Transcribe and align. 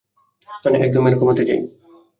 মানে 0.63 0.77
একদম 0.79 1.03
এরকম 1.07 1.27
হতে 1.29 1.43
চাই। 1.47 1.59